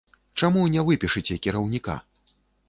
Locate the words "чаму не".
0.39-0.85